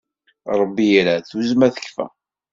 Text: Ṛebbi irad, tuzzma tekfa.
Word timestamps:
Ṛebbi 0.59 0.85
irad, 0.97 1.23
tuzzma 1.23 1.67
tekfa. 1.75 2.07